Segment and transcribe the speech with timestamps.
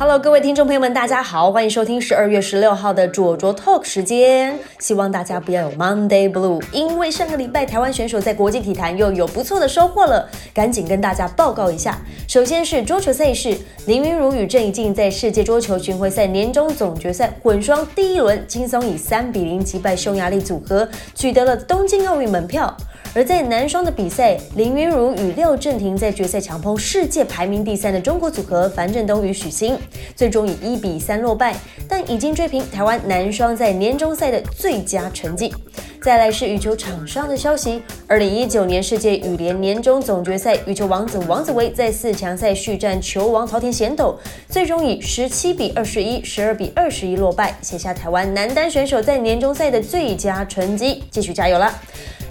[0.00, 4.56] Hello，各位听众朋友们，大家好，欢迎收听十二月十六号的卓卓 Talk 时间。
[4.78, 11.98] 希望大家不要有 Monday Blue，因为上个礼拜台湾选手在国际体坛又有不错的收获了，赶紧跟大家报告一下。
[12.28, 22.72] 首先是桌球赛事，林昀儒与郑怡静在世界桌球巡回赛年终总决赛混双第一轮轻松以三比零击败匈牙利组合，取得了东京奥运门票。
[23.14, 29.76] 而在男双的比赛，林昀儒与廖振廷在决赛强碰世界排名第三的中国组合樊振东与许昕，
[30.14, 31.56] 最终以一比三落败，
[31.88, 35.52] 但已经追平台湾男双在年终赛的最佳成绩。
[36.00, 44.16] 再来是羽球场上的消息，二零一九年世界羽联年终总决赛，羽球王子王子维在四强赛续战球王桃田贤斗，
[44.48, 51.74] 最终以十七比二十一、十二比二十一落败，写下台湾男单选手在年终赛的最佳成绩，继续加油了。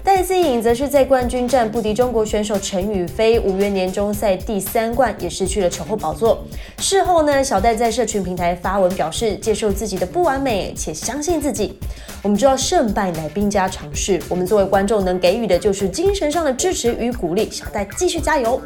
[0.08, 6.46] 戴思颖则是在冠军战不敌中国选手陈雨菲，无缘年终赛第三冠也失去了球后宝座。
[6.78, 11.78] 事后呢，小戴在社群平台发文表示，接受自己的不完美，且相信自己。
[12.24, 17.52] 我们知道胜败乃兵家常事，我们作为观众能给予的就是精神上的支持与鼓励。
[17.52, 18.62] 小戴继续加油。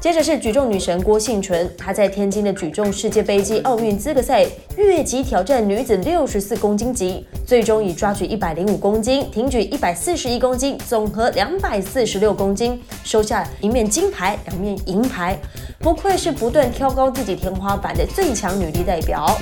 [0.00, 15.36] 接着是举重女神郭幸淳，她在天津的举重世界杯暨奥运资格赛越级挑战女子六十四公斤级，最终以抓举一百零五公斤、挺举一百四十一公斤，总和两百四十六公斤，收下一面金牌、两面银牌，
[15.80, 19.36] 不愧是不断挑高自己天花板的最强女力代表。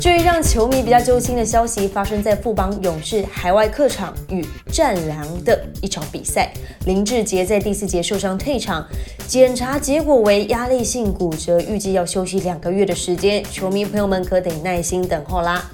[0.00, 6.50] 至于让球迷比较揪心的消息，发生在富邦勇士海外客场与战狼的一场比赛。
[6.86, 8.82] 林志杰在第四节受伤退场，
[9.26, 13.44] 检查结果为压力性骨折，预计要休息两个月的时间。
[13.44, 15.70] 球迷朋友们可得耐心等候啦。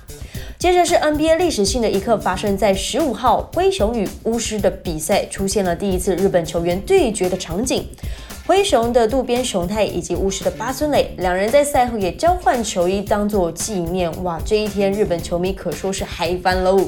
[0.59, 7.87] 接着是 NBA 历史性的一刻，发生在十五号灰熊与巫师的比赛，出现了第一次日本球员对决的场景。
[8.47, 14.11] 灰熊的渡边雄太以及巫师的八村垒，两人在赛后也交换球衣当做纪念。
[14.23, 16.81] 哇，这一天日本球迷可说是嗨翻喽！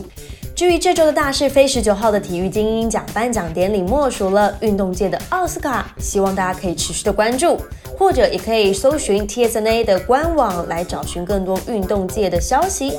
[0.55, 7.61] 至于这周的大事，非十九号的体育精英奖颁奖典礼莫属了运动界的奥斯卡，希望大家可以持续的关注，
[7.99, 12.99] 或者也可以搜寻 TSNA 的官网来找寻更多运动界的消息。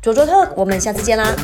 [0.00, 1.34] 卓卓特，我们下次见啦！